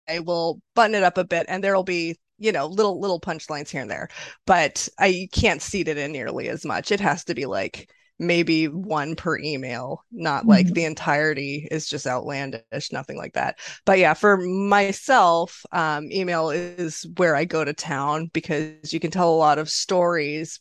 I 0.10 0.20
will 0.20 0.62
button 0.76 0.96
it 0.96 1.04
up 1.04 1.18
a 1.18 1.24
bit 1.24 1.46
and 1.48 1.64
there'll 1.64 1.84
be 1.84 2.18
you 2.38 2.52
know 2.52 2.68
little 2.68 3.00
little 3.00 3.20
punchlines 3.20 3.70
here 3.70 3.82
and 3.82 3.90
there 3.90 4.10
but 4.46 4.90
i 5.00 5.26
can't 5.32 5.62
seed 5.62 5.88
it 5.88 5.98
in 5.98 6.12
nearly 6.12 6.50
as 6.50 6.66
much 6.66 6.92
it 6.92 7.00
has 7.00 7.24
to 7.24 7.34
be 7.34 7.46
like 7.46 7.90
maybe 8.20 8.68
one 8.68 9.16
per 9.16 9.38
email 9.38 10.04
not 10.12 10.42
mm-hmm. 10.42 10.50
like 10.50 10.68
the 10.68 10.86
entirety 10.86 11.68
is 11.70 11.88
just 11.88 12.08
outlandish 12.08 12.92
nothing 12.92 13.18
like 13.18 13.34
that. 13.34 13.60
But 13.86 14.00
yeah 14.00 14.14
for 14.14 14.38
myself 14.38 15.66
um, 15.72 16.12
email 16.12 16.50
is 16.50 17.06
where 17.18 17.36
i 17.36 17.46
go 17.46 17.64
to 17.64 17.74
town 17.74 18.30
because 18.34 18.94
you 18.94 19.00
can 19.00 19.12
tell 19.12 19.34
a 19.34 19.36
lot 19.36 19.60
of 19.60 19.70
stories 19.70 20.60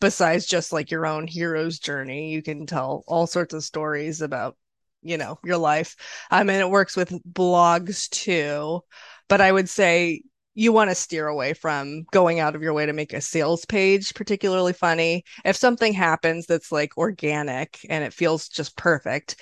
besides 0.00 0.46
just 0.46 0.72
like 0.72 0.90
your 0.90 1.06
own 1.06 1.26
hero's 1.26 1.78
journey. 1.78 2.30
You 2.30 2.42
can 2.42 2.66
tell 2.66 3.02
all 3.06 3.26
sorts 3.26 3.54
of 3.54 3.64
stories 3.64 4.20
about 4.20 4.56
you 5.02 5.16
know 5.16 5.38
your 5.44 5.58
life. 5.58 5.96
I 6.30 6.42
mean 6.42 6.60
it 6.60 6.70
works 6.70 6.96
with 6.96 7.10
blogs 7.32 8.08
too 8.10 8.82
but 9.28 9.40
i 9.40 9.50
would 9.50 9.68
say 9.68 10.22
you 10.56 10.72
want 10.72 10.90
to 10.90 10.94
steer 10.94 11.28
away 11.28 11.52
from 11.52 12.02
going 12.10 12.40
out 12.40 12.56
of 12.56 12.62
your 12.62 12.72
way 12.72 12.86
to 12.86 12.92
make 12.92 13.12
a 13.12 13.20
sales 13.20 13.64
page 13.64 14.14
particularly 14.14 14.72
funny. 14.72 15.24
If 15.44 15.54
something 15.54 15.92
happens 15.92 16.46
that's 16.46 16.72
like 16.72 16.96
organic 16.96 17.78
and 17.88 18.02
it 18.02 18.12
feels 18.12 18.48
just 18.48 18.76
perfect 18.76 19.36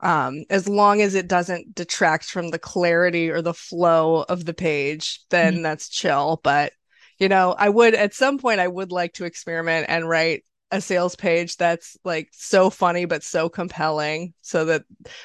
um, 0.00 0.44
as 0.48 0.68
long 0.68 1.02
as 1.02 1.16
it 1.16 1.26
doesn't 1.26 1.74
detract 1.74 2.26
from 2.26 2.50
the 2.50 2.58
clarity 2.58 3.30
or 3.30 3.42
the 3.42 3.54
flow 3.54 4.22
of 4.28 4.44
the 4.44 4.54
page 4.54 5.20
then 5.30 5.54
mm-hmm. 5.54 5.62
that's 5.62 5.88
chill. 5.88 6.40
But 6.44 6.72
you 7.18 7.28
know 7.28 7.54
i 7.58 7.68
would 7.68 7.94
at 7.94 8.14
some 8.14 8.38
point 8.38 8.60
i 8.60 8.68
would 8.68 8.92
like 8.92 9.12
to 9.14 9.24
experiment 9.24 9.86
and 9.88 10.08
write 10.08 10.44
a 10.70 10.80
sales 10.80 11.16
page 11.16 11.56
that's 11.56 11.96
like 12.04 12.28
so 12.32 12.70
funny 12.70 13.06
but 13.06 13.22
so 13.22 13.48
compelling 13.48 14.34
so 14.42 14.66
that 14.66 14.82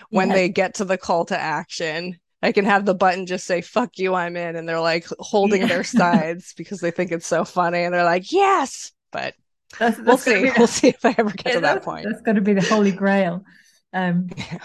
when 0.09 0.29
they 0.29 0.47
get 0.47 0.75
to 0.75 0.85
the 0.85 0.97
call 0.97 1.25
to 1.25 1.38
action 1.38 2.17
I 2.43 2.51
can 2.51 2.65
have 2.65 2.85
the 2.85 2.93
button 2.93 3.25
just 3.25 3.45
say 3.47 3.62
"fuck 3.62 3.97
you, 3.97 4.13
I'm 4.13 4.35
in," 4.35 4.57
and 4.57 4.67
they're 4.67 4.81
like 4.81 5.07
holding 5.19 5.62
yeah. 5.62 5.67
their 5.67 5.83
sides 5.83 6.53
because 6.55 6.81
they 6.81 6.91
think 6.91 7.12
it's 7.12 7.25
so 7.25 7.45
funny, 7.45 7.83
and 7.83 7.93
they're 7.93 8.03
like, 8.03 8.31
"Yes!" 8.31 8.91
But 9.12 9.33
that's, 9.79 9.97
that's 9.97 10.05
we'll 10.05 10.17
see. 10.17 10.51
we'll 10.57 10.67
see 10.67 10.89
if 10.89 11.05
I 11.05 11.15
ever 11.17 11.31
get 11.31 11.47
yeah, 11.47 11.53
to 11.53 11.59
that 11.62 11.83
point. 11.83 12.05
That's 12.05 12.21
going 12.21 12.35
to 12.35 12.41
be 12.41 12.53
the 12.53 12.62
holy 12.62 12.91
grail, 12.91 13.45
um, 13.93 14.27
yeah. 14.38 14.57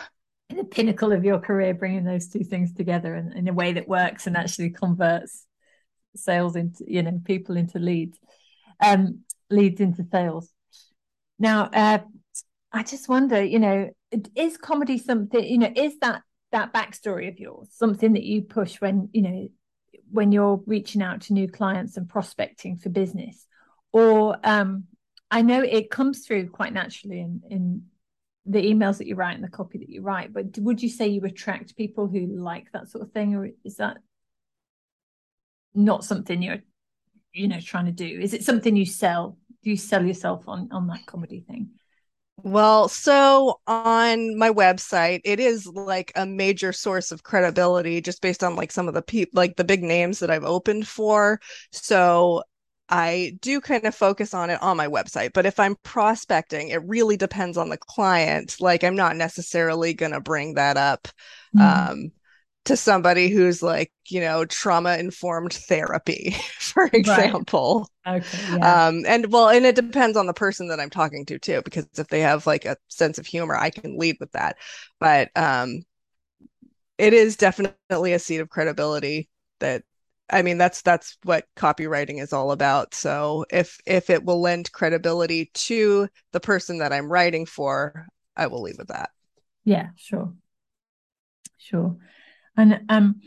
the 0.50 0.64
pinnacle 0.64 1.12
of 1.12 1.25
your 1.25 1.38
career, 1.38 1.73
bringing 1.73 2.04
those 2.04 2.28
two 2.28 2.42
things 2.42 2.75
together 2.75 3.14
in, 3.14 3.32
in 3.32 3.47
a 3.47 3.52
way 3.52 3.73
that 3.75 3.87
works 3.87 4.26
and 4.26 4.37
actually 4.37 4.70
converts 4.70 5.47
sales 6.16 6.56
into 6.56 6.85
you 6.88 7.02
know 7.02 7.20
people 7.25 7.56
into 7.56 7.78
leads, 7.78 8.18
um, 8.80 9.20
leads 9.50 9.80
into 9.80 10.04
sales. 10.11 10.52
Now, 11.38 11.70
uh, 11.73 12.00
I 12.73 12.82
just 12.82 13.08
wonder, 13.08 13.42
you 13.42 13.61
know, 13.61 13.90
is 14.35 14.56
comedy 14.56 14.99
something, 14.99 15.44
you 15.44 15.58
know, 15.58 15.73
is 15.75 15.97
that 16.00 16.23
that 16.52 16.73
backstory 16.73 17.28
of 17.28 17.38
yours 17.38 17.69
something 17.71 18.14
that 18.14 18.25
you 18.25 18.43
push 18.43 18.81
when, 18.81 19.09
you 19.12 19.23
know, 19.23 19.49
when 20.11 20.33
you're 20.33 20.61
reaching 20.67 21.02
out 21.02 21.23
to 21.23 21.33
new 21.33 21.49
clients 21.49 21.97
and 21.97 22.09
prospecting 22.09 22.76
for 22.76 22.88
business? 22.88 23.47
Or 23.93 24.37
um, 24.45 24.85
I 25.31 25.43
know 25.43 25.62
it 25.62 25.90
comes 25.90 26.26
through 26.26 26.50
quite 26.50 26.73
naturally 26.73 27.21
in, 27.21 27.43
in 27.50 27.83
the 28.47 28.62
emails 28.62 28.99
that 28.99 29.07
you 29.07 29.14
write 29.14 29.35
and 29.35 29.45
the 29.45 29.49
copy 29.49 29.78
that 29.78 29.90
you 29.90 30.02
write, 30.02 30.33
but 30.33 30.59
would 30.59 30.83
you 30.83 30.88
say 30.88 31.09
you 31.09 31.23
attract 31.25 31.76
people 31.76 32.07
who 32.07 32.26
like 32.26 32.73
that 32.73 32.88
sort 32.88 33.05
of 33.05 33.12
thing, 33.12 33.35
or 33.35 33.50
is 33.64 33.76
that 33.76 33.99
not 35.75 36.05
something 36.05 36.43
you're, 36.43 36.61
you 37.33 37.49
know, 37.49 37.61
trying 37.61 37.87
to 37.87 37.93
do? 37.93 38.07
Is 38.07 38.33
it 38.33 38.45
something 38.45 38.75
you 38.75 38.87
sell 38.87 39.37
do 39.62 39.71
you 39.71 39.76
sell 39.76 40.05
yourself 40.05 40.49
on 40.49 40.69
on 40.73 40.87
that 40.87 41.05
comedy 41.07 41.40
thing? 41.40 41.71
Well, 42.45 42.88
so 42.88 43.61
on 43.66 44.38
my 44.38 44.50
website, 44.50 45.21
it 45.25 45.40
is 45.40 45.66
like 45.66 46.12
a 46.14 46.25
major 46.25 46.73
source 46.73 47.11
of 47.11 47.25
credibility 47.25 48.00
just 48.00 48.23
based 48.23 48.45
on 48.45 48.54
like 48.54 48.71
some 48.71 48.87
of 48.87 48.95
the 48.95 49.02
people, 49.02 49.33
like 49.38 49.57
the 49.57 49.64
big 49.64 49.83
names 49.83 50.21
that 50.21 50.30
I've 50.30 50.45
opened 50.45 50.87
for. 50.87 51.40
So 51.73 52.45
I 52.88 53.37
do 53.42 53.61
kind 53.61 53.85
of 53.85 53.95
focus 53.95 54.35
on 54.35 54.50
it 54.50 54.62
on 54.62 54.76
my 54.76 54.87
website. 54.87 55.33
But 55.35 55.47
if 55.47 55.59
I'm 55.59 55.76
prospecting, 55.83 56.68
it 56.68 56.83
really 56.85 57.16
depends 57.16 57.59
on 57.59 57.71
the 57.71 57.76
client. 57.76 58.57
Like, 58.61 58.85
I'm 58.85 58.97
not 58.97 59.16
necessarily 59.16 59.92
going 59.92 60.12
to 60.12 60.21
bring 60.21 60.54
that 60.54 60.76
up. 60.76 61.09
Mm. 61.57 61.90
Um, 61.90 62.12
to 62.68 62.76
somebody 62.76 63.30
who's 63.30 63.62
like 63.62 63.90
you 64.08 64.20
know 64.20 64.44
trauma 64.44 64.96
informed 64.98 65.54
therapy 65.54 66.37
for 66.58 66.84
example. 66.92 67.88
Right. 68.06 68.22
okay 68.22 68.56
yeah. 68.58 68.87
um 68.87 69.04
and 69.06 69.32
well 69.32 69.48
and 69.48 69.64
it 69.64 69.75
depends 69.75 70.18
on 70.18 70.26
the 70.26 70.34
person 70.34 70.68
that 70.68 70.78
i'm 70.78 70.90
talking 70.90 71.25
to 71.26 71.38
too 71.38 71.62
because 71.64 71.87
if 71.96 72.08
they 72.08 72.20
have 72.20 72.46
like 72.46 72.66
a 72.66 72.76
sense 72.88 73.18
of 73.18 73.26
humor 73.26 73.56
i 73.56 73.70
can 73.70 73.98
lead 73.98 74.16
with 74.20 74.32
that. 74.32 74.56
But 75.00 75.30
um 75.34 75.80
it 76.98 77.14
is 77.14 77.37
definitely 77.37 78.12
a 78.12 78.18
seat 78.18 78.38
of 78.38 78.50
credibility 78.50 79.30
that 79.60 79.82
i 80.28 80.42
mean 80.42 80.58
that's 80.58 80.82
that's 80.82 81.16
what 81.22 81.46
copywriting 81.56 82.20
is 82.20 82.34
all 82.34 82.52
about. 82.52 82.94
So 82.94 83.46
if 83.50 83.78
if 83.87 84.10
it 84.10 84.25
will 84.25 84.42
lend 84.42 84.72
credibility 84.72 85.50
to 85.54 86.06
the 86.32 86.40
person 86.40 86.78
that 86.78 86.92
i'm 86.92 87.10
writing 87.10 87.46
for 87.46 88.06
i 88.37 88.46
will 88.46 88.60
leave 88.60 88.76
with 88.76 88.88
that. 88.88 89.08
Yeah 89.64 89.88
sure. 89.96 90.34
Sure 91.56 91.96
and 92.58 92.80
um, 92.88 93.20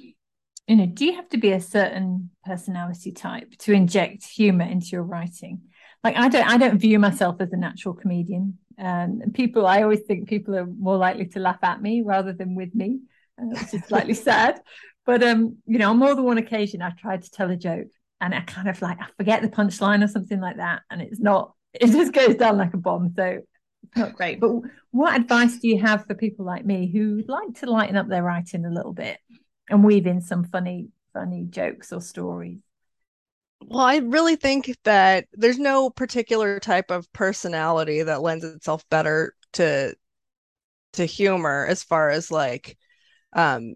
you 0.67 0.75
know, 0.75 0.85
do 0.85 1.05
you 1.05 1.15
have 1.15 1.29
to 1.29 1.37
be 1.37 1.51
a 1.51 1.59
certain 1.59 2.29
personality 2.45 3.11
type 3.11 3.51
to 3.59 3.73
inject 3.73 4.23
humor 4.25 4.65
into 4.65 4.87
your 4.87 5.03
writing? 5.03 5.61
Like 6.03 6.15
I 6.17 6.29
don't, 6.29 6.47
I 6.47 6.57
don't 6.57 6.79
view 6.79 6.99
myself 6.99 7.37
as 7.39 7.51
a 7.51 7.57
natural 7.57 7.93
comedian. 7.93 8.57
And 8.77 9.23
um, 9.23 9.31
people, 9.31 9.67
I 9.67 9.83
always 9.83 10.01
think 10.01 10.29
people 10.29 10.55
are 10.55 10.65
more 10.65 10.97
likely 10.97 11.25
to 11.27 11.39
laugh 11.39 11.59
at 11.63 11.81
me 11.81 12.03
rather 12.03 12.33
than 12.33 12.55
with 12.55 12.73
me, 12.73 12.99
uh, 13.39 13.45
which 13.45 13.73
is 13.73 13.83
slightly 13.85 14.13
sad. 14.29 14.61
But 15.05 15.23
um, 15.23 15.57
you 15.65 15.79
know, 15.79 15.89
on 15.89 15.97
more 15.97 16.13
than 16.15 16.23
one 16.23 16.37
occasion, 16.37 16.81
I 16.81 16.91
tried 16.91 17.23
to 17.23 17.31
tell 17.31 17.49
a 17.49 17.55
joke, 17.55 17.87
and 18.19 18.33
I 18.33 18.41
kind 18.41 18.67
of 18.67 18.81
like 18.81 18.99
I 19.01 19.07
forget 19.17 19.41
the 19.41 19.49
punchline 19.49 20.03
or 20.03 20.07
something 20.07 20.39
like 20.39 20.57
that, 20.57 20.81
and 20.89 21.01
it's 21.01 21.19
not. 21.19 21.53
It 21.73 21.87
just 21.87 22.13
goes 22.13 22.35
down 22.35 22.57
like 22.57 22.73
a 22.73 22.77
bomb. 22.77 23.13
So 23.15 23.41
not 23.95 24.13
great. 24.13 24.39
But 24.39 24.51
what 24.91 25.15
advice 25.15 25.57
do 25.57 25.67
you 25.67 25.79
have 25.81 26.05
for 26.05 26.15
people 26.15 26.45
like 26.45 26.65
me 26.65 26.91
who 26.91 27.23
like 27.27 27.55
to 27.59 27.69
lighten 27.69 27.95
up 27.95 28.07
their 28.07 28.23
writing 28.23 28.65
a 28.65 28.69
little 28.69 28.93
bit 28.93 29.19
and 29.69 29.83
weave 29.83 30.07
in 30.07 30.21
some 30.21 30.43
funny, 30.45 30.89
funny 31.13 31.45
jokes 31.49 31.91
or 31.91 32.01
stories? 32.01 32.59
Well, 33.61 33.79
I 33.79 33.97
really 33.97 34.35
think 34.35 34.75
that 34.83 35.27
there's 35.33 35.59
no 35.59 35.89
particular 35.89 36.59
type 36.59 36.91
of 36.91 37.11
personality 37.13 38.03
that 38.03 38.21
lends 38.21 38.43
itself 38.43 38.87
better 38.89 39.35
to 39.53 39.95
to 40.93 41.05
humor 41.05 41.65
as 41.69 41.83
far 41.83 42.09
as 42.09 42.31
like 42.31 42.77
um 43.33 43.75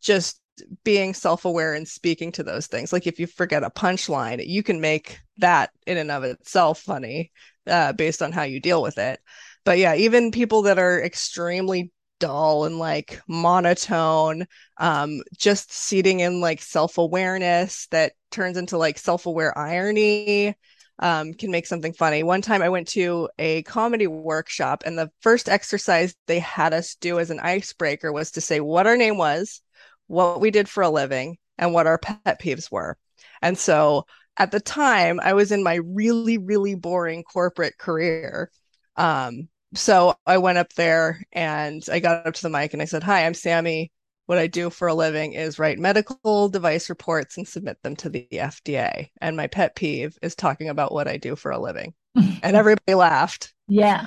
just 0.00 0.40
being 0.84 1.12
self-aware 1.12 1.74
and 1.74 1.86
speaking 1.86 2.32
to 2.32 2.42
those 2.42 2.66
things 2.68 2.92
like 2.92 3.06
if 3.06 3.18
you 3.18 3.26
forget 3.26 3.64
a 3.64 3.70
punchline 3.70 4.44
you 4.46 4.62
can 4.62 4.80
make 4.80 5.18
that 5.38 5.70
in 5.86 5.98
and 5.98 6.10
of 6.10 6.22
itself 6.24 6.80
funny 6.80 7.32
uh, 7.66 7.92
based 7.92 8.22
on 8.22 8.32
how 8.32 8.42
you 8.42 8.60
deal 8.60 8.82
with 8.82 8.98
it 8.98 9.20
but 9.64 9.78
yeah, 9.78 9.94
even 9.94 10.30
people 10.30 10.62
that 10.62 10.78
are 10.78 11.02
extremely 11.02 11.90
dull 12.20 12.64
and 12.64 12.78
like 12.78 13.20
monotone, 13.26 14.46
um, 14.78 15.22
just 15.36 15.72
seeding 15.72 16.20
in 16.20 16.40
like 16.40 16.60
self 16.60 16.98
awareness 16.98 17.86
that 17.90 18.12
turns 18.30 18.56
into 18.56 18.76
like 18.78 18.98
self 18.98 19.26
aware 19.26 19.56
irony 19.56 20.54
um, 20.98 21.34
can 21.34 21.50
make 21.50 21.66
something 21.66 21.92
funny. 21.94 22.22
One 22.22 22.42
time 22.42 22.62
I 22.62 22.68
went 22.68 22.88
to 22.88 23.28
a 23.38 23.62
comedy 23.62 24.06
workshop, 24.06 24.82
and 24.86 24.98
the 24.98 25.10
first 25.20 25.48
exercise 25.48 26.14
they 26.26 26.38
had 26.40 26.74
us 26.74 26.94
do 26.96 27.18
as 27.18 27.30
an 27.30 27.40
icebreaker 27.40 28.12
was 28.12 28.32
to 28.32 28.40
say 28.40 28.60
what 28.60 28.86
our 28.86 28.96
name 28.96 29.16
was, 29.16 29.60
what 30.06 30.40
we 30.40 30.50
did 30.50 30.68
for 30.68 30.82
a 30.82 30.90
living, 30.90 31.38
and 31.58 31.72
what 31.72 31.86
our 31.86 31.98
pet 31.98 32.40
peeves 32.40 32.70
were. 32.70 32.96
And 33.42 33.58
so 33.58 34.06
at 34.36 34.50
the 34.50 34.60
time, 34.60 35.20
I 35.20 35.34
was 35.34 35.52
in 35.52 35.62
my 35.62 35.76
really, 35.76 36.38
really 36.38 36.74
boring 36.74 37.22
corporate 37.22 37.78
career. 37.78 38.50
Um, 38.96 39.48
so 39.74 40.14
I 40.26 40.38
went 40.38 40.58
up 40.58 40.72
there 40.74 41.22
and 41.32 41.84
I 41.90 42.00
got 42.00 42.26
up 42.26 42.34
to 42.34 42.42
the 42.42 42.50
mic 42.50 42.72
and 42.72 42.82
I 42.82 42.86
said, 42.86 43.02
Hi, 43.02 43.26
I'm 43.26 43.34
Sami. 43.34 43.92
What 44.26 44.38
I 44.38 44.46
do 44.46 44.70
for 44.70 44.88
a 44.88 44.94
living 44.94 45.34
is 45.34 45.58
write 45.58 45.78
medical 45.78 46.48
device 46.48 46.88
reports 46.88 47.36
and 47.36 47.46
submit 47.46 47.82
them 47.82 47.94
to 47.96 48.08
the 48.08 48.26
FDA. 48.32 49.10
And 49.20 49.36
my 49.36 49.48
pet 49.48 49.76
peeve 49.76 50.16
is 50.22 50.34
talking 50.34 50.68
about 50.68 50.92
what 50.92 51.08
I 51.08 51.18
do 51.18 51.36
for 51.36 51.50
a 51.50 51.60
living. 51.60 51.92
and 52.14 52.56
everybody 52.56 52.94
laughed. 52.94 53.52
Yeah. 53.68 54.06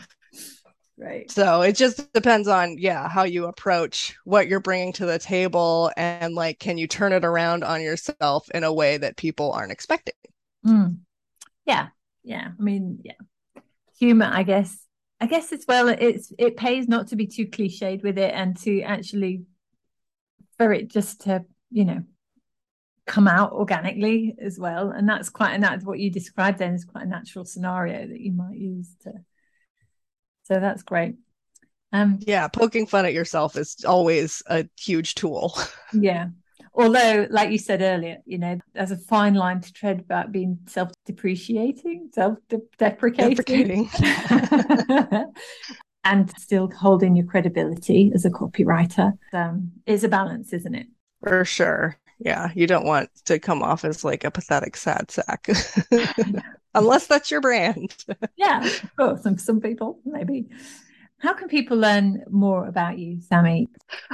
Right. 0.99 1.29
So 1.29 1.61
it 1.61 1.75
just 1.75 2.11
depends 2.13 2.47
on, 2.47 2.77
yeah, 2.79 3.07
how 3.07 3.23
you 3.23 3.45
approach 3.45 4.17
what 4.23 4.47
you're 4.47 4.59
bringing 4.59 4.93
to 4.93 5.05
the 5.05 5.19
table 5.19 5.91
and 5.95 6.33
like, 6.33 6.57
can 6.59 6.79
you 6.79 6.87
turn 6.87 7.13
it 7.13 7.23
around 7.23 7.63
on 7.63 7.81
yourself 7.81 8.49
in 8.49 8.63
a 8.63 8.73
way 8.73 8.97
that 8.97 9.15
people 9.15 9.51
aren't 9.51 9.71
expecting? 9.71 10.15
Mm. 10.65 10.97
Yeah. 11.65 11.89
Yeah. 12.23 12.49
I 12.59 12.61
mean, 12.61 12.99
yeah. 13.03 13.61
Humor, 13.99 14.29
I 14.31 14.43
guess. 14.43 14.75
I 15.19 15.25
guess 15.25 15.51
as 15.51 15.65
well, 15.67 15.87
it's 15.87 16.31
it 16.37 16.57
pays 16.57 16.87
not 16.87 17.07
to 17.07 17.15
be 17.15 17.25
too 17.25 17.47
cliched 17.47 18.03
with 18.03 18.19
it 18.19 18.31
and 18.35 18.55
to 18.57 18.81
actually 18.81 19.45
for 20.57 20.71
it 20.71 20.89
just 20.89 21.21
to, 21.21 21.43
you 21.71 21.85
know, 21.85 22.03
come 23.07 23.27
out 23.27 23.53
organically 23.53 24.35
as 24.39 24.59
well. 24.59 24.91
And 24.91 25.09
that's 25.09 25.29
quite 25.29 25.53
and 25.53 25.63
that's 25.63 25.83
what 25.83 25.97
you 25.97 26.11
described 26.11 26.59
then 26.59 26.73
is 26.73 26.85
quite 26.85 27.05
a 27.05 27.09
natural 27.09 27.45
scenario 27.45 28.07
that 28.07 28.19
you 28.19 28.31
might 28.31 28.57
use 28.57 28.95
to 29.03 29.13
so 30.47 30.59
that's 30.59 30.83
great. 30.83 31.15
Um, 31.91 32.19
yeah, 32.21 32.47
poking 32.47 32.87
fun 32.87 33.05
at 33.05 33.13
yourself 33.13 33.57
is 33.57 33.83
always 33.85 34.41
a 34.47 34.65
huge 34.79 35.15
tool. 35.15 35.57
yeah. 35.93 36.27
Although, 36.73 37.27
like 37.29 37.51
you 37.51 37.57
said 37.57 37.81
earlier, 37.81 38.17
you 38.25 38.37
know, 38.37 38.59
there's 38.73 38.91
a 38.91 38.97
fine 38.97 39.33
line 39.33 39.61
to 39.61 39.73
tread 39.73 39.99
about 39.99 40.31
being 40.31 40.59
self 40.67 40.91
depreciating, 41.05 42.11
self 42.13 42.37
deprecating, 42.77 43.89
and 46.03 46.31
still 46.37 46.69
holding 46.69 47.15
your 47.15 47.25
credibility 47.25 48.11
as 48.13 48.25
a 48.25 48.29
copywriter. 48.29 49.13
Um, 49.33 49.71
is 49.85 50.03
a 50.03 50.07
balance, 50.07 50.53
isn't 50.53 50.75
it? 50.75 50.87
For 51.23 51.43
sure. 51.45 51.97
Yeah. 52.19 52.51
You 52.55 52.67
don't 52.67 52.85
want 52.85 53.09
to 53.25 53.39
come 53.39 53.63
off 53.63 53.83
as 53.83 54.03
like 54.03 54.23
a 54.23 54.31
pathetic 54.31 54.77
sad 54.77 55.09
sack. 55.09 55.47
unless 56.77 57.07
that's 57.07 57.31
your 57.31 57.41
brand. 57.41 57.95
yeah, 58.37 58.65
of 58.65 58.95
course. 58.95 59.23
Some 59.23 59.37
some 59.37 59.61
people 59.61 59.99
maybe. 60.05 60.47
How 61.19 61.33
can 61.33 61.47
people 61.47 61.77
learn 61.77 62.23
more 62.29 62.67
about 62.67 62.99
you, 62.99 63.19
Sami? 63.21 63.69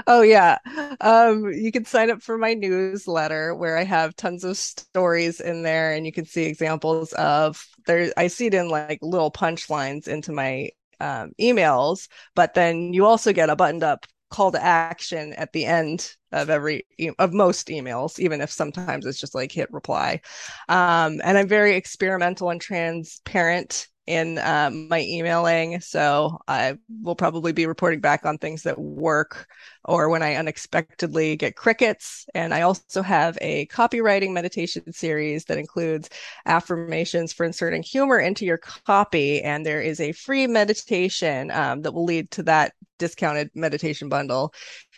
Oh 0.07 0.21
yeah. 0.21 0.57
Um, 1.01 1.51
you 1.51 1.69
can 1.71 1.83
sign 1.83 2.09
up 2.09 2.21
for 2.21 2.37
my 2.37 2.53
newsletter 2.53 3.53
where 3.53 3.77
I 3.77 3.83
have 3.83 4.15
tons 4.15 4.45
of 4.45 4.55
stories 4.55 5.41
in 5.41 5.63
there 5.63 5.91
and 5.93 6.05
you 6.05 6.13
can 6.13 6.25
see 6.25 6.43
examples 6.43 7.11
of 7.13 7.67
there 7.87 8.13
I 8.15 8.27
see 8.27 8.45
it 8.45 8.53
in 8.53 8.69
like 8.69 8.99
little 9.01 9.31
punchlines 9.31 10.07
into 10.07 10.31
my 10.31 10.69
um, 11.01 11.33
emails, 11.41 12.07
but 12.35 12.53
then 12.53 12.93
you 12.93 13.05
also 13.05 13.33
get 13.33 13.49
a 13.49 13.55
buttoned 13.57 13.83
up 13.83 14.05
call 14.33 14.51
to 14.51 14.63
action 14.63 15.31
at 15.33 15.53
the 15.53 15.63
end 15.63 16.15
of 16.31 16.49
every 16.49 16.87
of 17.19 17.33
most 17.33 17.67
emails 17.67 18.17
even 18.17 18.41
if 18.41 18.51
sometimes 18.51 19.05
it's 19.05 19.19
just 19.19 19.35
like 19.35 19.51
hit 19.51 19.71
reply. 19.71 20.19
Um, 20.67 21.21
and 21.23 21.37
i'm 21.37 21.47
very 21.47 21.75
experimental 21.75 22.49
and 22.49 22.59
transparent 22.59 23.87
in 24.05 24.37
um, 24.39 24.87
my 24.89 25.01
emailing. 25.01 25.79
So 25.79 26.39
I 26.47 26.77
will 27.01 27.15
probably 27.15 27.53
be 27.53 27.65
reporting 27.65 28.01
back 28.01 28.25
on 28.25 28.37
things 28.37 28.63
that 28.63 28.77
work 28.79 29.47
or 29.85 30.09
when 30.09 30.21
I 30.21 30.35
unexpectedly 30.35 31.35
get 31.37 31.55
crickets. 31.55 32.25
And 32.33 32.53
I 32.53 32.61
also 32.61 33.01
have 33.01 33.37
a 33.41 33.65
copywriting 33.67 34.33
meditation 34.33 34.91
series 34.91 35.45
that 35.45 35.57
includes 35.57 36.09
affirmations 36.45 37.31
for 37.31 37.45
inserting 37.45 37.83
humor 37.83 38.19
into 38.19 38.45
your 38.45 38.57
copy. 38.57 39.41
And 39.41 39.65
there 39.65 39.81
is 39.81 39.99
a 39.99 40.11
free 40.11 40.47
meditation 40.47 41.51
um, 41.51 41.81
that 41.83 41.93
will 41.93 42.05
lead 42.05 42.31
to 42.31 42.43
that 42.43 42.73
discounted 42.99 43.51
meditation 43.55 44.09
bundle 44.09 44.53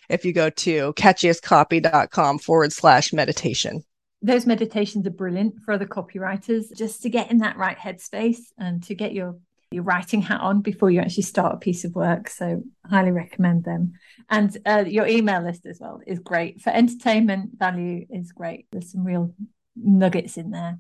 if 0.09 0.25
you 0.25 0.33
go 0.33 0.49
to 0.49 0.93
catchiestcopy.com 0.93 2.39
forward 2.39 2.71
slash 2.71 3.13
meditation 3.13 3.83
those 4.25 4.45
meditations 4.45 5.05
are 5.05 5.11
brilliant 5.11 5.61
for 5.63 5.73
other 5.73 5.85
copywriters 5.85 6.75
just 6.75 7.03
to 7.03 7.09
get 7.09 7.29
in 7.29 7.37
that 7.39 7.57
right 7.57 7.77
headspace 7.77 8.39
and 8.57 8.83
to 8.83 8.95
get 8.95 9.13
your 9.13 9.37
your 9.71 9.83
writing 9.83 10.21
hat 10.21 10.41
on 10.41 10.61
before 10.61 10.89
you 10.89 10.99
actually 10.99 11.23
start 11.23 11.53
a 11.53 11.57
piece 11.57 11.83
of 11.83 11.95
work 11.95 12.29
so 12.29 12.61
highly 12.89 13.11
recommend 13.11 13.63
them 13.63 13.93
and 14.29 14.57
uh, 14.65 14.83
your 14.87 15.05
email 15.05 15.41
list 15.41 15.65
as 15.65 15.79
well 15.79 15.99
is 16.07 16.19
great 16.19 16.61
for 16.61 16.69
entertainment 16.71 17.51
value 17.57 18.05
is 18.09 18.31
great 18.31 18.67
there's 18.71 18.91
some 18.91 19.03
real 19.03 19.33
nuggets 19.75 20.37
in 20.37 20.51
there 20.51 20.79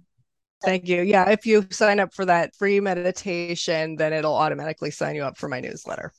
Thank 0.63 0.87
you. 0.87 1.03
Yeah, 1.03 1.29
if 1.29 1.45
you 1.45 1.67
sign 1.69 1.99
up 1.99 2.11
for 2.11 2.25
that 2.25 2.55
free 2.55 2.79
meditation, 2.79 3.97
then 3.97 4.13
it'll 4.13 4.33
automatically 4.33 4.89
sign 4.89 5.13
you 5.15 5.23
up 5.23 5.37
for 5.37 5.47
my 5.47 5.59
newsletter. 5.59 6.11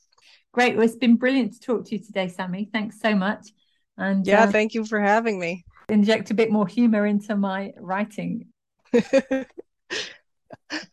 Great. 0.53 0.75
Well, 0.75 0.85
it's 0.85 0.95
been 0.95 1.17
brilliant 1.17 1.53
to 1.53 1.59
talk 1.59 1.85
to 1.85 1.95
you 1.95 1.99
today, 2.01 2.29
Sami. 2.29 2.69
Thanks 2.71 3.01
so 3.01 3.13
much. 3.13 3.49
And 3.97 4.25
yeah, 4.25 4.43
uh, 4.43 4.51
thank 4.51 4.73
you 4.73 4.85
for 4.85 5.01
having 5.01 5.37
me 5.37 5.65
inject 5.89 6.31
a 6.31 6.33
bit 6.33 6.51
more 6.51 6.67
humor 6.67 7.05
into 7.05 7.35
my 7.35 7.73
writing. 7.79 8.47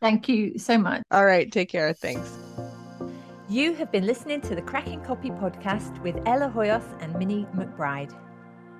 Thank 0.00 0.28
you 0.28 0.58
so 0.58 0.78
much. 0.78 1.02
All 1.10 1.24
right. 1.24 1.50
Take 1.50 1.70
care. 1.70 1.92
Thanks. 1.92 2.30
You 3.48 3.74
have 3.74 3.92
been 3.92 4.06
listening 4.06 4.40
to 4.42 4.54
the 4.54 4.62
Cracking 4.62 5.02
Copy 5.02 5.30
podcast 5.30 6.00
with 6.02 6.16
Ella 6.26 6.50
Hoyos 6.54 6.84
and 7.02 7.14
Minnie 7.18 7.46
McBride. 7.54 8.14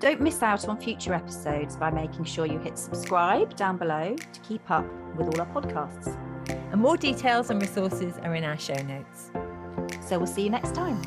Don't 0.00 0.20
miss 0.20 0.42
out 0.42 0.68
on 0.68 0.80
future 0.80 1.14
episodes 1.14 1.76
by 1.76 1.90
making 1.90 2.24
sure 2.24 2.46
you 2.46 2.58
hit 2.58 2.78
subscribe 2.78 3.56
down 3.56 3.76
below 3.76 4.16
to 4.16 4.40
keep 4.40 4.70
up 4.70 4.86
with 5.16 5.28
all 5.28 5.40
our 5.40 5.46
podcasts. 5.46 6.18
And 6.72 6.80
more 6.80 6.96
details 6.96 7.50
and 7.50 7.60
resources 7.60 8.14
are 8.22 8.34
in 8.34 8.44
our 8.44 8.58
show 8.58 8.74
notes. 8.82 9.30
So 10.06 10.18
we'll 10.18 10.26
see 10.26 10.42
you 10.42 10.50
next 10.50 10.74
time. 10.74 11.00